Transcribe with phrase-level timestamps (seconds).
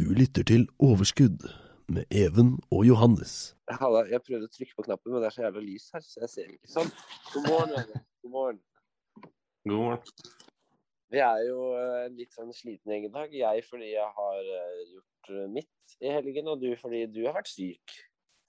[0.00, 1.42] Du lytter til Overskudd
[1.92, 3.32] med Even og Johannes.
[3.68, 6.22] Halla, jeg prøvde å trykke på knappen, men det er så jævla lys her, så
[6.22, 6.92] jeg ser ikke sånn.
[7.34, 8.06] God morgen, Even.
[8.22, 8.60] God morgen.
[9.68, 10.30] God morgen.
[11.12, 13.36] Vi er jo eh, en litt sånn sliten gjeng i dag.
[13.42, 17.36] Jeg fordi jeg har eh, gjort eh, mitt i helgen, og du fordi du har
[17.36, 17.98] vært syk.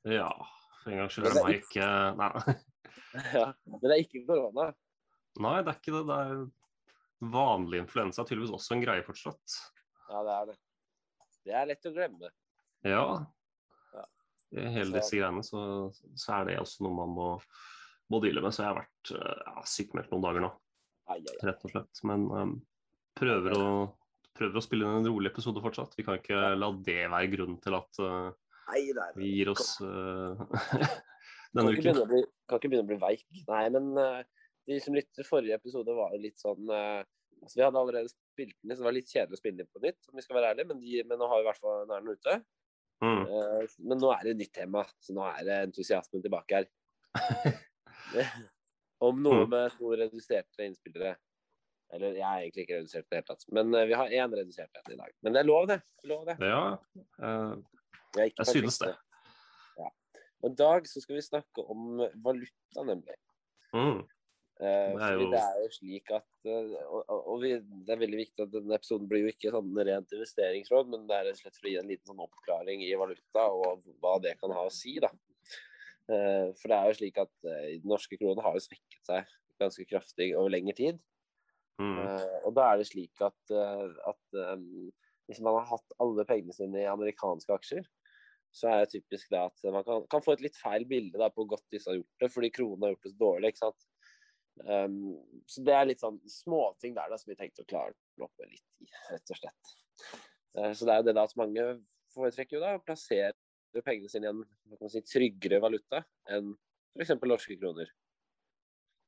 [0.07, 0.31] Ja,
[0.79, 2.57] for en gangs skyld er det meg ikke Nei.
[3.41, 4.71] Ja, Men det er ikke korona.
[5.43, 6.07] Nei, det er ikke det.
[6.15, 8.23] Det er vanlig influensa.
[8.23, 9.61] Tydeligvis også en greie fortsatt.
[10.07, 10.61] Ja, det er det.
[11.45, 12.31] Det er lett å glemme.
[12.85, 13.05] Ja.
[13.95, 14.05] Ja.
[14.75, 15.61] Hele disse greiene så,
[15.91, 17.29] så er det også noe man må,
[18.11, 18.53] må deale med.
[18.55, 20.51] Så jeg har vært eh, ja, sykemeldt noen dager nå,
[21.47, 22.03] rett og slett.
[22.07, 22.55] Men um,
[23.17, 23.71] prøver, å,
[24.37, 25.97] prøver å spille inn en rolig episode fortsatt.
[25.97, 28.29] Vi kan ikke la det være grunnen til at uh,
[29.17, 30.37] vi gir oss uh,
[31.55, 32.03] denne kan uken.
[32.11, 33.25] bli, kan ikke begynne å bli veik.
[33.49, 34.21] Nei, men uh,
[34.69, 38.83] de som lytter forrige episode, var jo litt sånn altså Vi hadde allerede spilt den,
[38.83, 41.03] var litt kjedelig å spille den på nytt, om vi skal være ærlige, men, de,
[41.07, 42.37] men nå har vi i hvert fall nå er den ute.
[43.01, 43.21] Mm.
[43.25, 46.71] Uh, men nå er det et nytt tema, så nå er det entusiasmen tilbake her.
[49.01, 49.49] om noe Mm.
[49.49, 51.15] med to reduserte innspillere.
[51.91, 54.35] Eller jeg er egentlig ikke redusert i det hele tatt, men eh, vi har én
[54.37, 55.11] redusert en i dag.
[55.25, 55.81] Men det er lov, det.
[56.07, 56.37] Lov, det.
[56.39, 56.77] Ja,
[57.19, 57.57] uh,
[58.15, 58.93] Vi er jeg synes det.
[59.79, 59.89] Ja.
[60.43, 63.17] Og I dag så skal vi snakke om valuta, nemlig.
[63.75, 64.05] Mm.
[64.61, 68.01] Eh, Det er jo- det er jo slik at eh, Og, og- vi, det er
[68.03, 71.55] veldig viktig at denne episoden blir jo ikke sånn rent investeringsråd, men det er slett
[71.57, 74.71] for å gi en liten sånn oppklaring i valuta og hva det kan ha å
[74.71, 75.09] si, da.
[76.11, 79.25] Eh, for det er jo slik at eh, den norske kronen har jo svekket seg
[79.61, 80.99] ganske kraftig over lengre tid.
[81.79, 81.97] Mm.
[81.97, 84.39] Eh, og da er det slik at, at
[85.27, 87.85] hvis man har hatt alle pengene sine i amerikanske aksjer,
[88.51, 91.29] så er det typisk det at man kan, kan få et litt feil bilde da,
[91.29, 93.47] på hvor godt disse har gjort det, fordi kronen har gjort det så dårlig.
[93.53, 93.85] ikke sant?
[94.61, 95.15] Um,
[95.49, 98.51] så det er litt sånn småting der da, som vi tenkte å klare å med
[98.51, 99.71] litt i, rett og slett.
[100.57, 101.67] Uh, så det er jo det da at mange
[102.15, 103.33] foretrekker jo da å plassere
[103.85, 104.43] pengene sine i en
[104.77, 106.51] kan si, tryggere valuta enn
[106.97, 107.13] f.eks.
[107.23, 107.87] norske kroner.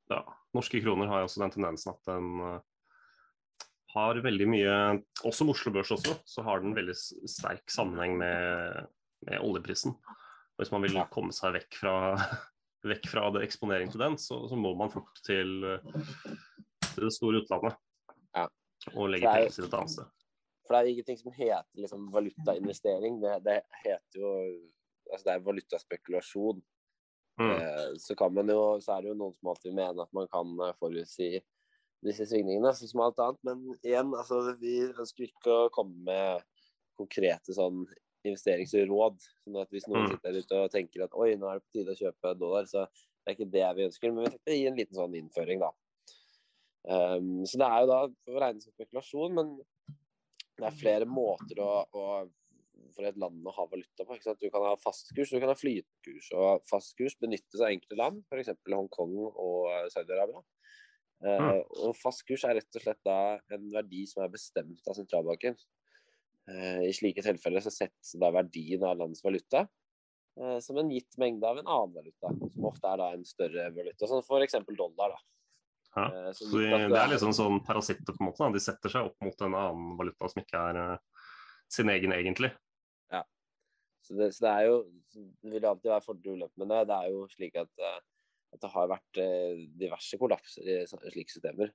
[0.07, 0.21] ja,
[0.55, 2.61] norske kroner har jo også den tendensen at den uh,
[3.93, 4.75] har veldig mye
[5.27, 8.87] Også med Oslo Børs også, så har den veldig sterk sammenheng med,
[9.27, 9.93] med oljeprisen.
[9.93, 11.93] Og Hvis man vil komme seg vekk fra,
[12.87, 16.35] vekk fra det eksponering til den, så, så må man fort til, eh,
[16.89, 17.79] til det store utlandet.
[18.35, 18.47] Ja.
[18.93, 20.11] Og legge er penger til et annet sted.
[20.63, 23.19] For det er ingenting som heter liksom valutainvestering.
[23.23, 24.31] Det, det heter jo
[25.11, 26.61] altså det er valutaspekulasjon.
[27.41, 27.49] Mm.
[27.51, 30.29] Eh, så kan man jo, så er det jo noen som alltid mener at man
[30.31, 31.29] kan eh, forutsi
[32.03, 33.41] disse svingningene, sånn som alt annet.
[33.47, 36.43] Men igjen, altså, vi ønsker ikke å komme med
[36.99, 37.83] konkrete sånn
[38.29, 39.23] investeringsråd.
[39.43, 40.11] sånn at hvis noen Mm.
[40.11, 42.65] sitter der ute og tenker at oi, nå er det på tide å kjøpe dollar,
[42.65, 44.13] så det er ikke det vi ønsker.
[44.13, 45.71] Men vi tenkte å gi en liten sånn innføring, da.
[46.83, 49.57] Um, så det er jo da å regne som spekulasjon, men
[50.59, 52.29] det er flere måter å, å
[52.93, 54.17] for et land å ha valuta på.
[54.39, 58.53] Du kan ha fastkurs, du kan ha flytende Og fastkurs benyttes av enkelte land, f.eks.
[58.69, 60.43] Hongkong og eh, Saudi-Arabia.
[61.23, 63.17] Uh, og fastkurs er rett og slett da
[63.55, 65.55] en verdi som er bestemt av sentralbanken.
[66.49, 69.61] Eh, I slike tilfeller så settes da verdien av landets valuta
[70.39, 73.69] eh, som en gitt mengde av en annen valuta, som ofte er da en større
[73.75, 74.57] valuta, som f.eks.
[74.75, 75.15] dollar.
[75.15, 75.21] da.
[75.95, 76.07] Ja.
[76.09, 78.43] Eh, så de, det er liksom sånn parasitter, på en måte.
[78.43, 78.51] Da.
[78.57, 80.83] De setter seg opp mot en annen valuta som ikke er
[81.71, 82.51] sin egen, egentlig.
[84.03, 84.79] Så det, så det er jo
[85.15, 86.79] Det vil alltid være fordeler og ulemper med det.
[86.89, 87.83] Det er jo slik at,
[88.51, 89.19] at det har vært
[89.79, 91.71] diverse kollapser i slike systemer.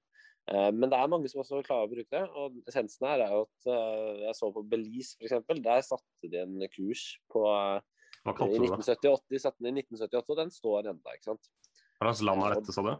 [0.48, 2.24] Eh, Men det er mange som også klarer å bruke det.
[2.40, 5.44] Og essensen her er jo at eh, jeg så på Belize f.eks.
[5.64, 7.80] Der satte de en kurs på eh,
[8.28, 8.72] i kalte du det?
[8.78, 9.26] 1978.
[9.32, 11.02] De satte den i 1978, og den står ennå.
[11.04, 12.94] Hva slags land er dette, sa du?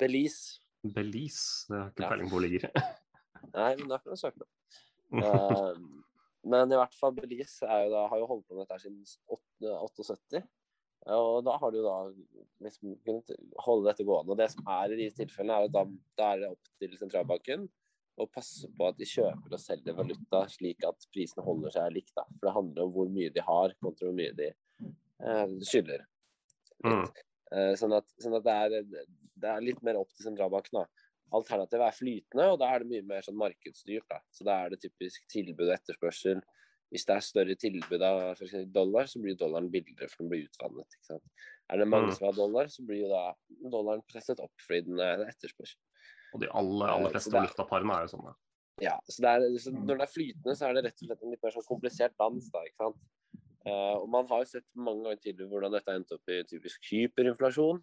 [0.00, 0.60] Belize.
[0.84, 1.66] Belize?
[1.68, 2.68] Det har ikke peiling på hvor ligger.
[3.58, 4.50] Nei, men da kan du søke det.
[6.44, 8.98] Men i hvert fall Belize jo da, har jo holdt på med dette siden
[9.32, 10.42] 78.
[11.12, 11.96] Og da har du da
[12.64, 14.32] liksom kunnet holde dette gående.
[14.32, 15.82] Og det som er i de tilfellene, er at da,
[16.16, 17.66] da er det opp til sentralbanken
[18.20, 22.12] å passe på at de kjøper og selger valuta slik at prisene holder seg likt.
[22.16, 22.24] Da.
[22.36, 26.04] For det handler om hvor mye de har kontra hvor mye de eh, skylder.
[26.86, 27.06] Mm.
[27.54, 29.08] Eh, sånn, at, sånn at, det, er,
[29.42, 30.82] det er litt mer opp til sentralbanken.
[30.82, 31.10] da.
[31.34, 34.06] Alternativet er flytende, og da er det mye mer sånn markedsstyrt.
[34.10, 34.20] Da.
[34.32, 36.44] Så da er det typisk tilbud og etterspørsel.
[36.92, 40.44] Hvis det er større tilbud av for dollar, så blir dollaren billigere for den blir
[40.46, 40.98] utvannet.
[41.70, 42.14] Er det mange Mm.
[42.14, 43.34] som har dollar, så blir da
[43.70, 45.78] dollaren presset opp fordi den er etterspørsel.
[46.34, 48.34] Og de aller, aller Eh, fleste valutaparene er jo sånne.
[48.82, 51.22] Ja, så, det er, så Når det er flytende, så er det rett og slett
[51.22, 52.50] en litt mer sånn komplisert dans.
[52.50, 52.96] da, ikke sant?
[53.66, 56.42] Uh, og Man har jo sett mange ganger tidligere hvordan dette har endt opp i
[56.44, 57.82] typisk hyperinflasjon.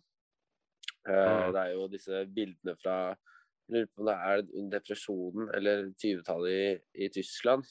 [1.07, 1.53] Uh, Mm.
[1.53, 3.17] Det er jo disse bildene fra
[3.71, 7.63] jeg lurer på om det er depresjonen eller 20-tallet i, i Tyskland.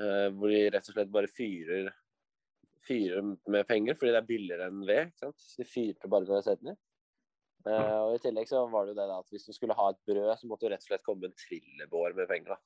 [0.00, 1.90] Eh, hvor de rett og slett bare fyrer,
[2.86, 5.10] fyrer med penger fordi det er billigere enn ved.
[5.10, 5.44] ikke sant?
[5.44, 6.76] Så de fyrte bare med setene.
[7.60, 9.90] Uh, og I tillegg så var det jo det da at hvis du skulle ha
[9.92, 12.54] et brød, så måtte du rett og slett komme med en trillebår med penger.
[12.54, 12.60] da.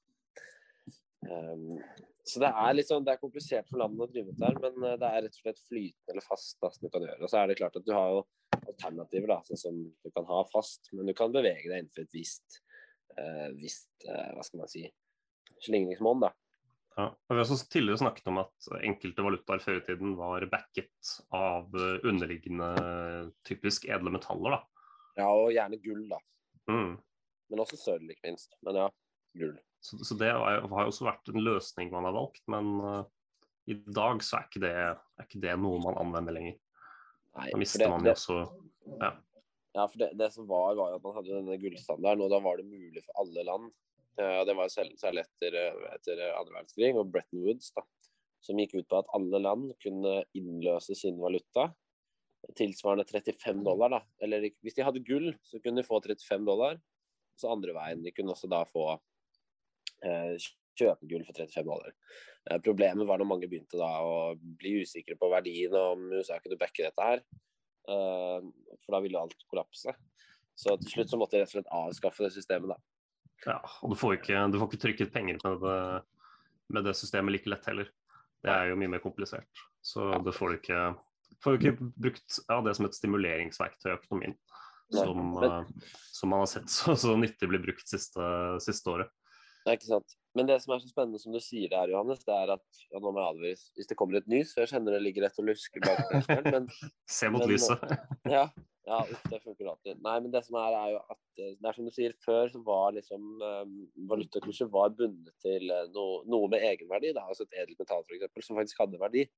[1.24, 1.80] Um,
[2.24, 4.86] så det er litt sånn, det er komplisert for landet å drive med der, men
[4.88, 7.20] eh, det er rett og slett flytende eller fast da, som du kan gjøre.
[7.20, 8.22] Og så er det klart at du har jo
[8.60, 12.16] alternativer, da, sånn som du kan ha fast, men du kan bevege deg innenfor et
[12.16, 12.60] visst,
[13.18, 14.86] uh, visst uh, hva skal man si,
[15.66, 16.24] slingringsmonn.
[16.94, 17.08] Ja.
[17.10, 21.10] og Vi har også tidligere snakket om at enkelte valutaer før i tiden var backet
[21.34, 22.68] av eh, underliggende
[23.48, 24.54] typisk edle metaller.
[24.58, 24.60] da.
[25.18, 26.20] Ja, og gjerne gull, da.
[26.70, 26.94] Mm.
[27.50, 28.54] Men også sølv, ikke minst.
[28.66, 28.86] Men ja,
[29.38, 29.56] gull.
[29.84, 33.02] Så, så det har jo også vært en løsning man har valgt, men uh,
[33.68, 36.56] i dag så er ikke, det, er ikke det noe man anvender lenger.
[37.34, 38.38] Nei, Da mister det- man jo også
[39.00, 39.10] ja.
[39.74, 42.60] Ja, for det, det som var, var at man hadde denne gullstandarden, og da var
[42.60, 43.72] det mulig for alle land.
[44.20, 47.82] Eh, det var særlig etter, eh, etter andre verdenskrig og Bretton Woods, da,
[48.44, 51.70] som gikk ut på at alle land kunne innløse sin valuta
[52.56, 53.90] tilsvarende 35 dollar.
[53.90, 54.00] da.
[54.20, 56.80] Eller hvis de hadde gull, så kunne de få 35 dollar.
[57.40, 58.02] Så andre veien.
[58.04, 58.84] De kunne også da få
[60.04, 60.36] eh,
[60.78, 61.94] kjøpe gull for 35 dollar.
[62.50, 66.38] Eh, problemet var når mange begynte da å bli usikre på verdien og om USA
[66.42, 67.24] kunne backe dette her.
[67.88, 68.50] Eh,
[68.84, 69.96] for da ville alt kollapse.
[70.54, 72.93] Så til slutt så måtte de rett og slett avskaffe det systemet, da.
[73.44, 75.78] Ja, og du får ikke, du får ikke trykket penger med det,
[76.72, 77.90] med det systemet like lett heller.
[78.44, 79.64] Det er jo mye mer komplisert.
[79.84, 80.06] Så
[80.36, 80.80] får du ikke,
[81.44, 84.36] får ikke brukt ja, det som et stimuleringsverktøy i økonomien.
[84.94, 88.24] Som, eh, som man har sett så, så nyttig blir brukt siste,
[88.64, 89.12] siste året.
[89.64, 90.14] Nei, ikke sant.
[90.36, 92.80] Men det som er så spennende som du sier det her, Johannes, det er at
[92.90, 95.24] ja, nå må jeg advare hvis det kommer et nys, for jeg kjenner det ligger
[95.24, 96.68] rett og lusker bak penselen, men
[97.08, 97.84] Se mot Men- lyset.
[98.34, 98.44] Ja,
[98.88, 98.98] ja
[99.30, 100.02] det funker alltid.
[100.04, 102.50] Nei, men det som er, er jo at eh, det er som du sier, før
[102.52, 103.74] så var liksom um,
[104.10, 108.48] valutakurset var bundet til eh, noe, noe med egenverdi, da, altså et edelt metall f.eks.,
[108.48, 109.28] som faktisk hadde verdi.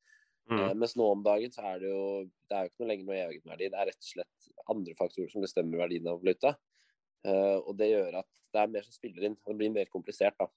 [0.51, 0.59] Mm.
[0.63, 2.03] Uh, mens nå om dagen så er det jo
[2.49, 5.31] det er jo ikke noe lenger noe egenverdi, det er rett og slett andre faktorer
[5.31, 6.57] som bestemmer verdien av valuta.
[7.27, 9.91] Eh, og det gjør at det er mer som spiller inn, og det blir mer
[9.93, 10.49] komplisert da.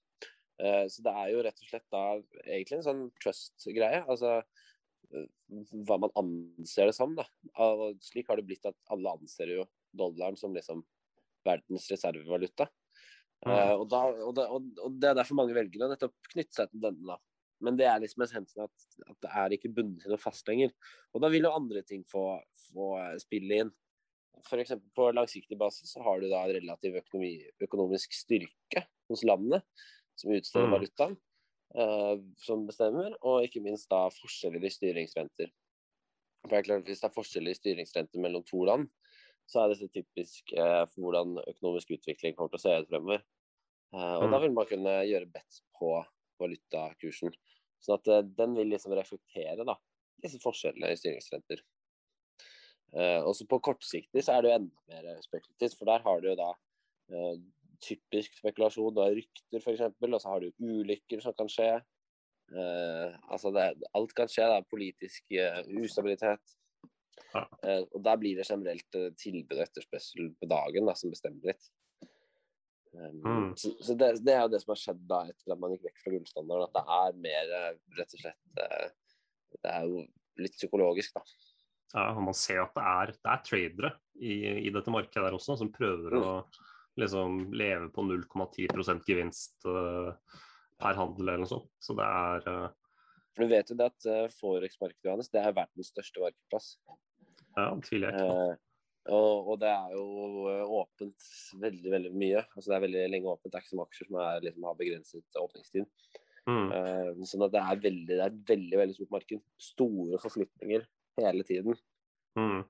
[0.60, 2.04] Eh, så det er jo rett og slett da
[2.46, 4.04] egentlig en sånn trust-greie.
[4.06, 5.28] altså eh,
[5.88, 7.16] hva man anser det som.
[7.18, 7.26] da.
[7.66, 9.68] Og slik har det blitt at alle anser jo
[9.98, 10.84] dollaren som liksom
[11.48, 12.70] verdens reservevaluta.
[13.46, 13.54] Mm.
[13.56, 16.72] Eh, og, da, og, og, og det er derfor mange velger å nettopp knytte seg
[16.74, 17.16] til denne.
[17.16, 17.20] da.
[17.64, 20.72] Men det er liksom essensen at, at det er ikke bundet til noe fast lenger.
[21.16, 22.26] Og da vil jo andre ting få,
[22.70, 22.92] få
[23.24, 23.72] spille inn.
[24.46, 24.72] F.eks.
[24.96, 29.62] på langsiktig basis så har du da relativ økonomi, økonomisk styrke hos landene
[30.20, 30.74] som utsteder Mm.
[30.76, 31.18] valutaen
[31.76, 35.52] uh, som bestemmer, og ikke minst da forskjeller i styringsrenter.
[36.42, 38.88] For det er klart, Hvis det er forskjeller i styringsrenter mellom to land,
[39.50, 43.24] så er dette typisk uh, for hvordan økonomisk utvikling kommer til å se ut fremover.
[43.94, 44.32] Uh, og Mm.
[44.32, 46.06] da vil man kunne gjøre bets på
[46.40, 47.34] valutakursen.
[47.84, 49.76] Sånn at eh, den vil liksom reflektere da,
[50.22, 51.62] disse forskjellene i styringsrenter.
[52.90, 56.30] Eh, også på kortsiktig så er det jo enda mer spekulativt, for der har du
[56.32, 56.50] jo da
[57.14, 57.36] uh,
[57.86, 58.96] typisk spekulasjon.
[58.96, 61.70] Du har rykter, f.eks., og så har du ulykker som kan skje.
[62.50, 64.48] Uh, altså det, alt kan skje.
[64.50, 65.36] Det er politisk
[65.84, 66.56] ustabilitet.
[67.30, 67.44] Ja.
[67.94, 71.70] Og der blir det generelt tilbud og etterspørsel på dagen da, som bestemmer litt.
[72.90, 73.52] Um, Mm.
[73.54, 75.84] Så, så det, det er jo det som har skjedd da etter at man gikk
[75.86, 76.66] vekk fra gullstandarden.
[76.66, 77.52] At det er mer
[78.00, 78.64] rett og slett
[79.54, 80.02] Det er jo
[80.42, 81.22] litt psykologisk, da.
[81.94, 84.36] Ja, og man ser at det er, det er tradere i,
[84.68, 86.22] i dette markedet der også, som prøver Mm.
[86.22, 86.34] å
[87.00, 90.12] liksom leve på 0,10 gevinst uh,
[90.82, 91.70] per handel eller noe sånt.
[91.82, 92.70] Så det er uh,
[93.40, 96.74] du vet jo det at uh, Forex-markedet Johannes, det er verdens største markedsplass.
[97.56, 98.42] Ja, det tviler jeg ikke på.
[98.50, 98.66] Eh,
[99.16, 100.04] Og, og det er jo
[100.52, 101.28] eh, åpent
[101.62, 102.42] veldig veldig mye.
[102.54, 103.50] Altså Det er veldig lenge åpent.
[103.54, 105.88] Det er ikke som aksjer som er, liksom, har begrenset åpningstid.
[106.50, 106.68] Mm.
[107.30, 109.42] Sånn at det er, veldig, det er et veldig veldig stort marked.
[109.62, 110.86] Store forflytninger
[111.24, 111.78] hele tiden.
[112.40, 112.62] Mm.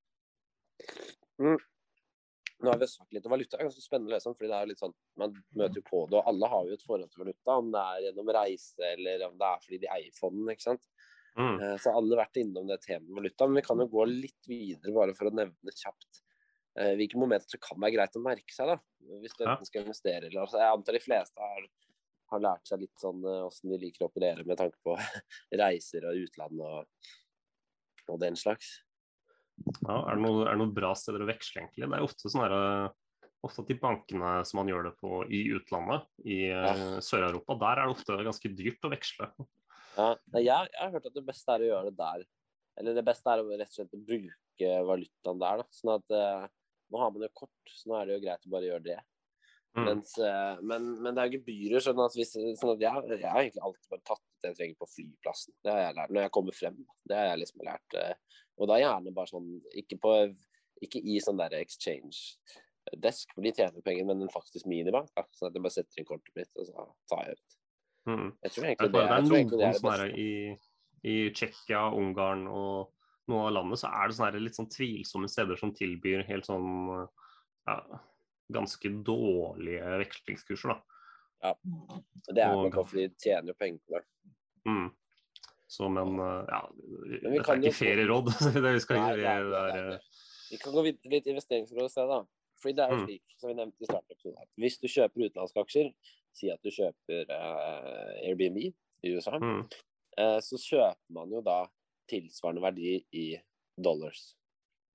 [1.39, 1.59] Mm.
[2.59, 3.55] Nå har vi snakket litt om valuta.
[3.55, 5.85] Det er ganske spennende å lese om, fordi det er litt sånn, Man møter jo
[5.87, 7.55] på det, og alle har jo et forhold til valuta.
[7.55, 10.55] Om det er gjennom reise eller om det er fordi de eier fondene.
[10.55, 10.83] ikke sant?
[11.39, 11.61] Mm.
[11.79, 13.47] Så alle har vært innom det temaet valuta.
[13.47, 16.19] Men vi kan jo gå litt videre, bare for å nevne kjapt
[16.81, 18.73] uh, hvilke momenter som kan være greit å merke seg.
[18.73, 18.79] da,
[19.23, 21.69] Hvis du enten skal investere eller altså, Jeg antar de fleste har,
[22.33, 24.99] har lært seg litt sånn åssen de liker å operere med tanke på
[25.63, 27.15] reiser og utlandet og,
[28.09, 28.79] og den slags.
[29.83, 31.87] Ja, er, det noe, er det noen bra steder å veksle, egentlig?
[31.87, 35.21] Det er ofte sånn her, eh, ofte at de bankene som man gjør det på
[35.35, 36.73] i utlandet, i ja.
[37.03, 39.29] Sør-Europa, der er det ofte ganske dyrt å veksle.
[39.99, 42.25] Ja, jeg, jeg har hørt at det beste er å gjøre det der.
[42.79, 45.61] Eller det beste er å rett og slett bruke valutaen der.
[45.61, 46.49] da, sånn at eh,
[46.89, 48.95] Nå har man jo kort, så nå er det jo greit å bare gjøre det.
[49.77, 49.83] Mm.
[49.85, 51.83] Mens, eh, men, men det er jo gebyrer.
[51.85, 54.88] sånn at, hvis, sånn at jeg, jeg har egentlig alltid bare tatt jeg trenger på
[54.93, 55.55] flyplassen.
[55.63, 56.79] Det har jeg lært når jeg kommer frem.
[57.10, 58.00] Det har jeg liksom lært.
[58.00, 60.15] eh, og da gjerne bare sånn Ikke, på,
[60.84, 62.39] ikke i sånn der exchange
[62.98, 65.12] desk, for de tjener penger, men en faktisk minibank.
[65.15, 67.58] da, Sånn at jeg bare setter inn kortet mitt, og så tar jeg ut.
[68.10, 68.29] Mm.
[68.46, 70.08] Jeg tror egentlig det, føler det er noen er det beste.
[70.24, 72.93] i, i Tsjekkia, Ungarn og
[73.29, 76.69] noen av landet, så er det sånne litt sånn tvilsomme steder som tilbyr helt sånn
[77.69, 77.75] ja,
[78.50, 80.88] ganske dårlige vekslingskurser, da.
[81.39, 84.05] Det er nok fordi de tjener jo penger på det.
[84.67, 84.89] Mm.
[85.69, 86.60] Så, men eh, ja,
[87.05, 88.31] vi dette er ikke ferieråd.
[88.65, 90.00] vi skal Nei, gjøre det det det
[90.50, 92.15] Vi kan gå videre til litt investeringsråd i stedet.
[92.15, 92.22] da.
[92.60, 93.05] Fordi det er jo Mm.
[93.05, 95.91] slik, som vi nevnte i starten at hvis du kjøper utenlandske aksjer,
[96.36, 99.62] si at du kjøper uh, Airbnb i USA, mm,
[100.19, 101.62] uh, så kjøper man jo da
[102.10, 103.27] tilsvarende verdi i
[103.79, 104.34] dollars.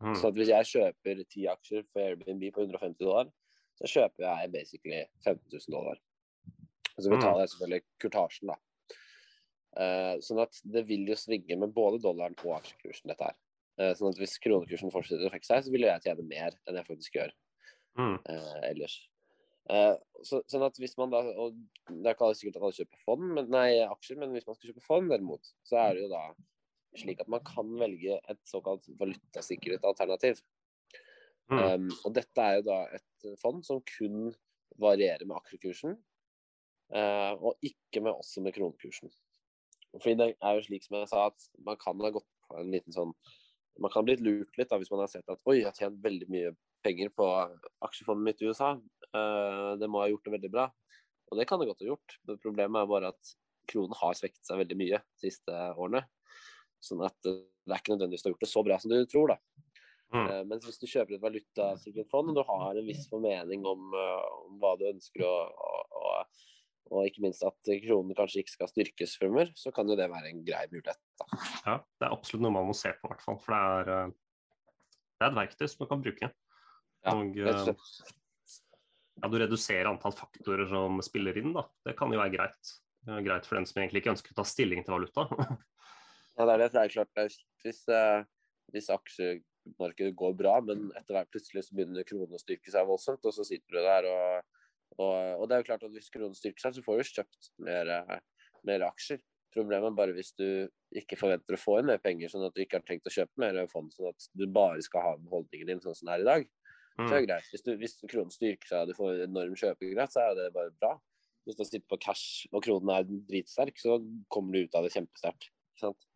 [0.03, 3.31] mm, Så at hvis jeg kjøper ti aksjer for Airbnb på 150 dollar,
[3.81, 5.97] så kjøper jeg basically 15 000 dollar.
[6.95, 8.59] Og så betaler jeg selvfølgelig kurtasjen, da.
[9.75, 13.39] Uh, sånn at det vil jo svinge med både dollaren og aksjekursen, dette her.
[13.81, 16.79] Uh, sånn at hvis kronekursen fortsetter å trekke seg, så vil jeg tjene mer enn
[16.79, 17.35] jeg faktisk gjør
[17.99, 19.01] mm, eh, ellers.
[19.65, 21.55] Så, sånn at hvis man da og
[21.89, 24.71] Det er ikke sikkert at alle kjøper fond, men, nei, aksjer, men hvis man skal
[24.71, 26.25] kjøpe fond derimot, så er det jo da
[27.01, 30.43] slik at man kan velge et såkalt valutasikret alternativ.
[31.51, 34.31] mm, Um, og dette er jo da et fond som kun
[34.81, 35.97] varierer med aksjekursen,
[36.93, 39.11] og ikke med også med kronekursen.
[39.95, 42.71] Fordi det er jo slik som jeg sa, at man kan ha gått på en
[42.75, 43.15] liten sånn
[43.81, 45.75] Man kan ha blitt lurt litt da, hvis man har sett at oi, jeg har
[45.75, 46.53] tjent veldig mye
[46.85, 47.27] penger på
[47.83, 48.75] aksjefondet mitt i USA.
[49.11, 50.69] Eh, det må ha gjort det veldig bra.
[51.31, 52.17] Og det kan det godt ha gjort.
[52.29, 53.33] Men problemet er bare at
[53.71, 56.05] kronen har svekket seg veldig mye de siste årene.
[56.85, 58.99] Sånn at eh, det er ikke nødvendigvis du har gjort det så bra som du
[59.11, 59.39] tror, da.
[60.15, 63.65] mm, Men Mens hvis du kjøper et valutasikret fond, og du har en viss formening
[63.69, 66.45] om, eh, om hva du ønsker, å, å, og,
[66.93, 70.31] og ikke minst at kronen kanskje ikke skal styrkes fremover, så kan jo det være
[70.31, 71.01] en grei mulighet.
[71.21, 71.29] Da.
[71.67, 73.39] ja, det er absolutt noe man må se på, i hvert fall.
[73.43, 76.31] For det er, eh, det er et verktøy som man kan bruke.
[77.05, 77.73] Ja, og eh,
[79.15, 81.67] ja, du reduserer antall faktorer som spiller inn, da.
[81.87, 82.75] Det kan jo være greit.
[83.05, 85.29] Det er greit for den som egentlig ikke ønsker å ta stilling til valuta.
[86.35, 86.67] Ja, det er det.
[86.75, 88.25] Det er klart, hvis, eh,
[88.75, 93.23] hvis aksjemarkedet går bra, men etter hvert plutselig så begynner kronen å styrke seg voldsomt,
[93.23, 94.54] og så sitter du der og,
[94.99, 97.49] og, og det er jo klart at hvis kronen styrker seg, så får du kjøpt
[97.67, 98.21] mer, eh,
[98.69, 99.23] mer aksjer.
[99.55, 100.47] Problemet er bare hvis du
[100.99, 103.43] ikke forventer å få inn mer penger, sånn at du ikke har tenkt å kjøpe
[103.43, 106.31] mer fond, sånn at du bare skal ha beholdningen din sånn som det er i
[106.31, 106.47] dag.
[106.95, 107.51] Så er Mm, det greit.
[107.51, 110.75] Hvis, du, hvis kronen styrker seg og du får enorm kjøpekraft, så er det bare
[110.79, 110.93] bra.
[111.45, 113.99] Hvis du sitter på cash og kronen er dritsterk, så
[114.33, 115.51] kommer du ut av det kjempesterkt.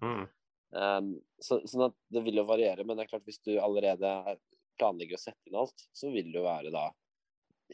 [0.02, 0.26] mm,
[0.68, 4.10] Um, så, sånn at det vil jo variere, men det er klart hvis du allerede
[4.78, 6.90] planlegger å sette inn alt, så vil det jo være da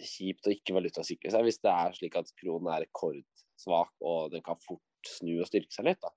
[0.01, 4.43] kjipt å ikke valutasikre seg hvis det er slik at kronen er rekordsvak og den
[4.43, 6.01] kan fort snu og styrke seg litt.
[6.03, 6.11] da.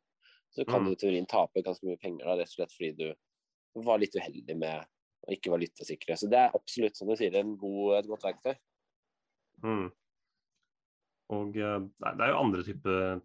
[0.55, 0.86] Så kan Mm.
[0.88, 4.15] du i teorien tape ganske mye penger da, rett og slett fordi du var litt
[4.15, 4.88] uheldig med
[5.27, 6.17] å ikke valutasikre.
[6.17, 8.55] Så det er absolutt, som du sier, en god, et godt verktøy.
[9.63, 9.91] mm.
[11.29, 13.22] Og eh, nei, det er jo andre typer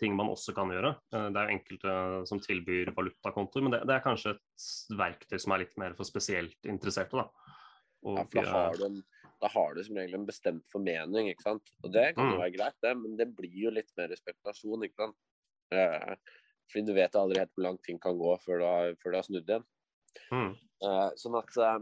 [0.00, 0.94] ting man også kan gjøre.
[1.12, 1.94] Eh, Det er jo enkelte
[2.28, 4.66] som tilbyr valutakontoer, men det, det er kanskje et
[5.00, 7.16] verktøy som er litt mer for spesielt interesserte.
[7.16, 7.26] da.
[8.04, 9.02] Og, Ja, for da har, eh, du en,
[9.40, 11.70] da har du som regel en bestemt formening, ikke sant.
[11.84, 12.40] Og det kan jo Mm.
[12.42, 15.16] være greit, det, men det blir jo litt mer spekulasjon, ikke sant.
[15.72, 16.16] Eh,
[16.70, 19.16] fordi du vet aldri helt hvor langt ting kan gå før du har, før du
[19.18, 19.64] har snudd igjen.
[20.32, 21.80] mm, Eh, sånn at eh,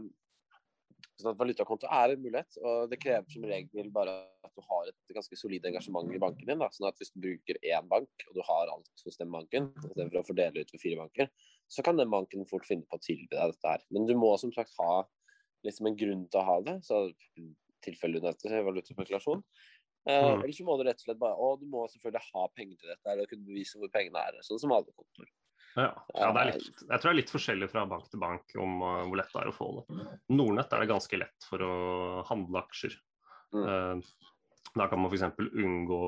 [1.19, 4.11] Sånn at valutakonto er en mulighet, og det krever som regel bare
[4.45, 6.59] at du har et ganske solid engasjement i banken din.
[6.63, 6.69] Da.
[6.71, 10.21] Sånn at hvis du bruker én bank, og du har alt hos den banken, istedenfor
[10.21, 11.27] å fordele ut for fire banker,
[11.67, 13.83] så kan den banken fort finne på å tilby deg dette her.
[13.91, 15.01] Men du må som sagt ha
[15.67, 16.77] liksom en grunn til å ha det.
[16.87, 17.07] Så
[17.85, 19.43] tilfelle hun nevnte valutaspekulasjon.
[20.07, 20.43] Eh, Mm.
[20.43, 22.91] Eller så må du rett og slett bare Å, du må selvfølgelig ha penger til
[22.93, 24.39] dette eller kunne bevise hvor pengene er.
[24.45, 25.27] Sånn som alle kontor.
[25.75, 28.55] Ja, ja det er litt, jeg tror det er litt forskjellig fra bank til bank
[28.57, 30.07] om uh, hvor lett det er å få det.
[30.33, 31.73] Nordnett er det ganske lett for å
[32.29, 32.95] handle aksjer.
[33.53, 33.65] Mm.
[33.67, 34.39] Uh,
[34.77, 35.27] da kan man f.eks.
[35.37, 36.01] unngå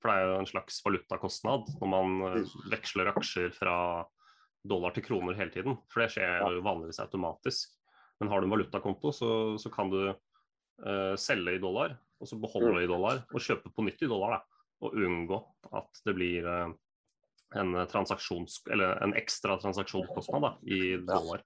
[0.00, 3.76] For det er jo en slags valutakostnad når man uh, veksler aksjer fra
[4.68, 5.78] dollar til kroner hele tiden.
[5.90, 7.72] For det skjer jo vanligvis automatisk.
[8.22, 12.36] Men har du en valutakonto, så, så kan du uh, selge i dollar, og så
[12.38, 14.36] beholde i dollar, og kjøpe på nytt i dollar.
[14.36, 15.40] Da, og unngå
[15.74, 16.70] at det blir uh,
[17.58, 21.42] en, transaksjons, eller en ekstra transaksjonskostnad da, i dollar.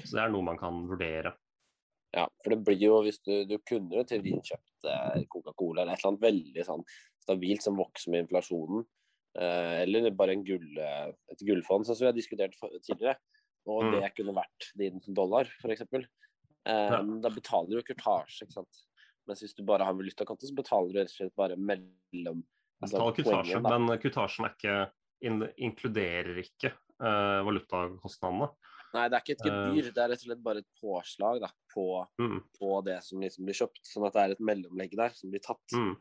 [0.00, 1.36] Så det er noe man kan vurdere.
[2.10, 5.94] Ja, for det blir jo, hvis du, du kunne jo teorien kjøpt eh, Coca-Cola eller
[5.94, 6.82] et eller annet veldig sånn
[7.22, 8.82] stabilt som vokser med inflasjonen,
[9.38, 10.80] eh, eller bare en gull,
[11.30, 13.14] et gullfond, som vi har diskutert tidligere,
[13.66, 13.92] og Mm.
[14.00, 15.80] det kunne vært din dollar, f.eks.
[15.82, 16.06] Eh,
[16.66, 17.02] Ja.
[17.02, 18.84] Da betaler du kurtasje, ikke sant.
[19.28, 22.42] Mens hvis du bare har valutakonto, så betaler du rett og slett bare mellom
[22.82, 28.48] altså, betaler kutasje, men kutasjen er ikke, in, inkluderer ikke uh, valutakostnadene.
[28.92, 31.40] Nei, det er ikke et gebyr, uh, det er rett og slett bare et påslag
[31.44, 31.84] da, på,
[32.18, 33.82] Mm, på det som liksom blir kjøpt.
[33.86, 35.62] Sånn at det er et mellomlegg der som blir tatt.
[35.72, 35.94] mm.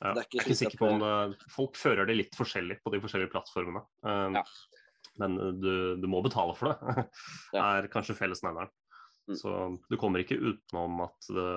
[0.00, 0.12] Ja.
[0.14, 2.92] Er ikke Jeg er ikke sikker på om det, Folk fører det litt forskjellig på
[2.92, 3.82] de forskjellige plattformene.
[4.04, 4.44] Uh, Ja.
[5.20, 7.04] Men du, du må betale for det.
[7.54, 8.72] det er kanskje fellesnevneren.
[9.28, 9.36] Mm.
[9.38, 9.52] Så
[9.90, 11.50] du kommer ikke utenom at det,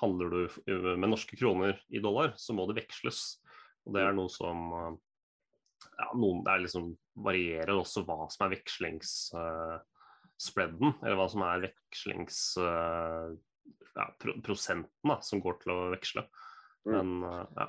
[0.00, 0.48] handler du
[0.96, 3.40] med norske kroner i dollar, så må det veksles.
[3.86, 4.92] Og det er noe som uh,
[5.98, 12.38] ja, noen, Det liksom varierer også hva som er vekslingsspreaden, eller hva som er vekslings...
[12.62, 13.28] uh,
[13.98, 14.86] ja, pro som
[15.42, 16.22] går til å veksle.
[16.86, 16.92] Mm.
[16.94, 17.68] Men uh, ja.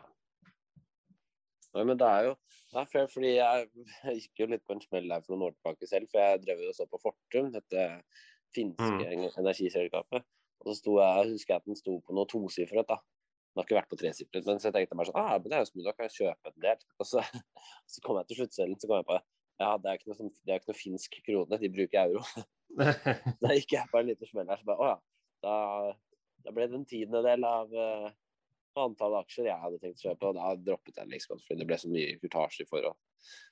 [1.75, 2.33] Nei, men det er jo
[2.71, 3.67] det er fair, fordi jeg,
[4.07, 6.41] jeg gikk jo litt på en smell her for noen år tilbake selv, for jeg
[6.45, 7.85] drev jo og så på Fortum, dette
[8.55, 9.29] finske Mm.
[9.37, 10.23] energiselskapet.
[10.59, 12.97] Og så sto jeg, husker jeg at den sto på noe tosifret, da.
[13.53, 15.57] Den har ikke vært på tresifret, men så jeg tenkte bare sånn ah, men det
[15.57, 16.81] er jo smooth, da kan jeg kjøpe en del.
[16.99, 17.23] Og så,
[17.93, 19.19] så kom jeg til sluttcellen, så kom jeg på
[19.59, 22.23] ja, det er ikke noe, sånn- det er ikke noe finsk krone, de bruker euro.
[23.43, 24.97] Da gikk jeg på en liten smell her, så bare å ja.
[25.43, 25.53] Da,
[26.45, 28.09] da ble det en tiendedel av uh,
[28.83, 31.79] antallet aksjer jeg hadde tenkt å kjøpe, og da droppet jeg liksom fordi det ble
[31.81, 32.99] så mye kurtasje i forhold.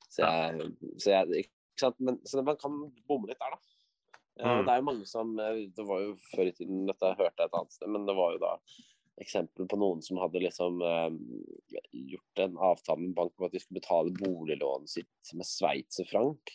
[0.08, 0.70] Så jeg,
[1.04, 1.98] så jeg ikke sant?
[2.00, 2.78] Men, så man kan
[3.10, 3.62] bomme litt der, da.
[3.64, 3.74] Ja,
[4.38, 4.68] Mm.
[4.68, 7.50] Det er jo mange som eh, Det var jo før i tiden, dette hørte jeg
[7.50, 8.52] et annet sted, men det var jo da
[9.18, 11.08] eksempel på noen som hadde liksom eh,
[12.14, 16.54] gjort en avtale med en bank om at de skulle betale boliglånet sitt med sveitserfranc.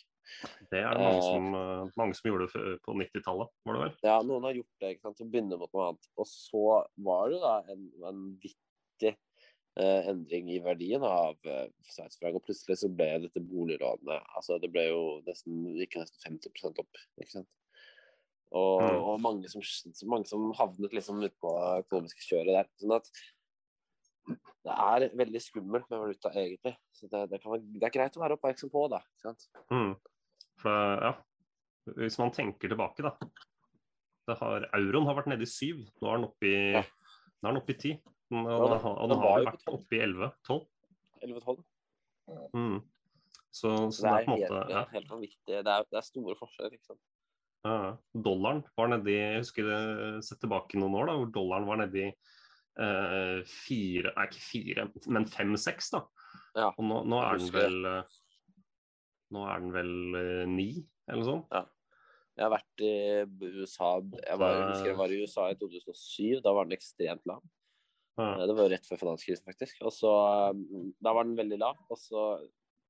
[0.71, 1.27] Det er det mange Eh.
[1.27, 3.95] som, uh, mange som gjorde det på 90-tallet, var det vel?
[4.07, 6.09] Ja, noen har gjort det, ikke sant, til å begynne mot noe annet.
[6.17, 6.65] Og så
[7.07, 9.13] var det da en vanvittig
[9.79, 14.71] uh, endring i verdien av uh, sveitserfranc, og plutselig så ble dette boliglånet Altså, det
[14.73, 17.51] ble jo nesten gikk nesten 50 opp, ikke sant.
[18.53, 18.99] Og, Mm.
[19.01, 19.63] og mange, som,
[20.05, 22.67] mange som havnet liksom utpå økonomiske kjøret der.
[22.77, 23.09] Sånn at
[24.63, 26.75] det er veldig skummelt med valuta, egentlig.
[26.95, 29.01] Så det, det, kan være, det er greit å være oppmerksom på, da.
[29.17, 29.47] Ikke sant?
[29.73, 29.95] Mm.
[30.63, 31.13] For ja,
[31.99, 33.11] hvis man tenker tilbake, da.
[34.29, 36.83] Det har, euroen har vært nede i syv, nå er den oppe i, Ja.
[37.43, 37.91] nå er den oppe i ti.
[38.31, 40.61] Og, Ja, den- har- og den vært oppe i 11-12.
[41.21, 41.63] 11-12.
[42.55, 42.77] Mm.
[43.53, 45.41] Så, så det er på en helt, måte ja, helt vanvittig.
[45.45, 46.99] Det er, det er store forskjeller, ikke sant.
[47.65, 47.97] ja.
[48.15, 51.77] Dollaren var nede i Jeg husker det sett tilbake noen år, da, hvor dollaren var
[51.83, 52.07] nede i
[52.79, 56.01] eh, fire Nei, ikke fire, men fem-seks, da.
[56.55, 58.03] Ja, Og nå, nå er den vel eh,
[59.33, 60.67] Nå er den vel eh, ni,
[61.07, 61.53] eller noe sånt.
[62.33, 62.93] Jeg har vært i
[63.59, 66.39] USA jeg, var, jeg husker jeg var i USA i 2007.
[66.45, 67.43] Da var den ekstremt lav.
[68.17, 68.31] Ja.
[68.39, 69.81] Eh, Det var rett før finanskrisen, faktisk.
[69.85, 70.13] Og så,
[70.57, 72.23] mm, Da var den veldig lav, og så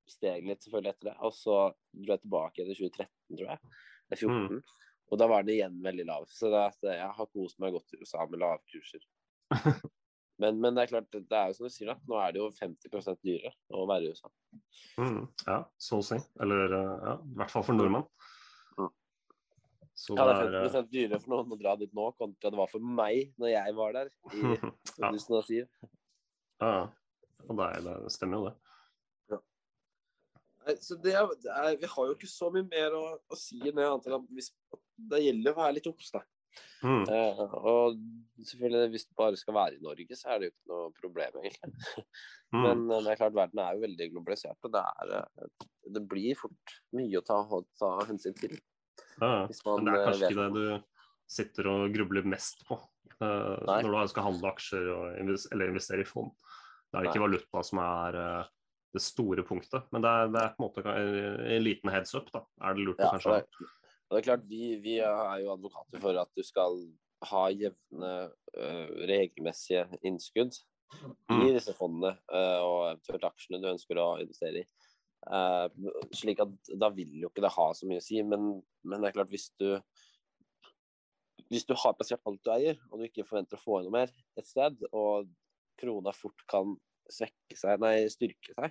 [0.08, 1.16] steg den litt selvfølgelig etter det.
[1.24, 1.58] Og så
[1.92, 3.74] dro jeg tilbake igjen i 2013, tror jeg.
[4.08, 4.64] Eller 2014.
[5.12, 6.24] Og da var den igjen veldig lav.
[6.32, 9.04] Så det, jeg har kost meg godt i USA med lavkurser.
[10.42, 11.94] Men, men det er klart, det er jo som du sier, da.
[12.10, 14.30] Nå er det jo 50 dyrere å være i USA.
[14.98, 16.18] Mm, ja, så å si.
[16.42, 18.06] Eller eh, ja, i hvert fall for nordmenn.
[18.80, 18.90] Mm.
[19.94, 22.58] Så Ja, det er er 50% dyrere for noen å dra dit nå, kontra det
[22.58, 24.66] var for meg når jeg var der i eh,
[25.04, 25.62] ja, 2007.
[26.64, 26.74] ja,
[27.44, 28.56] og det, er, det stemmer jo det.
[30.64, 33.36] Nei, så det er, det er, vi har jo ikke så mye mer å, å
[33.36, 34.78] si enn det, annet enn at
[35.12, 36.12] det gjelder å være litt obs.
[36.84, 37.96] Mm, Eh, og
[38.44, 41.38] selvfølgelig, hvis du bare skal være i Norge, så er det jo ikke noe problem,
[41.40, 42.04] egentlig.
[42.54, 45.68] mm, Men eh, det er klart, verden er jo veldig globalisert, og det, er, eh,
[45.96, 47.38] det blir fort mye å ta,
[47.80, 48.58] ta hensyn til.
[49.20, 49.30] ja,
[49.66, 50.90] man Men det er eh, kanskje ikke det du
[51.34, 56.08] sitter og grubler mest på eh, når du skal handle aksjer og eller investere i
[56.08, 56.34] fond.
[56.92, 58.50] Det er ikke valuta som er eh,
[58.94, 62.14] det store punktet, men det er, det er på en måte en, en liten heads
[62.14, 62.28] up.
[62.30, 62.44] da.
[62.62, 63.40] Er det lurt Ja, å kanskje
[64.08, 66.78] og det er klart, vi, vi er jo advokater for at du skal
[67.24, 68.12] ha jevne,
[68.58, 71.54] uh, regelmessige innskudd i Mm.
[71.56, 74.66] disse fondene uh, og eventuelt aksjene du ønsker å investere i.
[75.24, 75.66] Uh,
[76.14, 79.10] slik at da vil jo ikke det ha så mye å si, men, men det
[79.10, 79.70] er klart hvis du
[81.50, 83.96] hvis du har plassert alt du eier, og du ikke forventer å få inn noe
[83.98, 85.28] mer et sted, og
[85.80, 86.76] krona fort kan
[87.12, 88.70] svekke seg, nei, styrke seg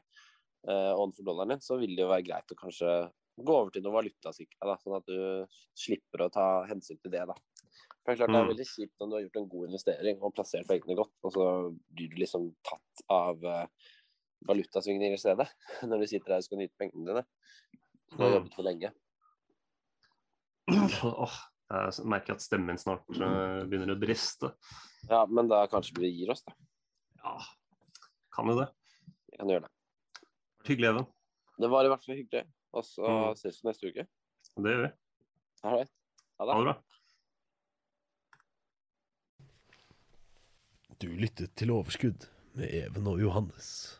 [0.67, 2.95] uh, overfor dollaren din, så vil det jo være greit å kanskje
[3.39, 7.23] gå over til noe valutasikra, da, sånn at du slipper å ta hensyn til det.
[7.27, 7.33] da.
[8.03, 8.51] For Det er klart det er Mm.
[8.53, 11.45] veldig kjipt om du har gjort en god investering og plassert pengene godt, og så
[11.95, 13.65] blir du liksom tatt av uh,
[14.45, 15.47] valutasvingninger i stedet,
[15.89, 17.25] når du sitter der og skal nyte pengene dine.
[18.13, 18.35] Du har Mm.
[18.37, 18.91] jobbet for lenge.
[20.69, 21.35] Åh,
[21.73, 24.53] jeg merker at stemmen snart uh, begynner å briste.
[25.09, 26.53] Ja, men da kanskje vi gir oss, da.
[27.23, 27.37] Ja,
[28.35, 28.69] kan jo det.
[29.31, 29.71] Vi kan gjøre det.
[30.67, 31.07] Hyggelig, Even.
[31.59, 32.45] Det var i hvert fall hyggelig.
[32.73, 33.35] Og så Mm.
[33.37, 34.07] ses vi neste uke.
[34.57, 34.91] Det gjør vi.
[35.63, 35.87] Ha det.
[36.39, 36.73] Ha det bra.
[41.01, 43.99] Du lyttet til Overskudd med Even og Johannes.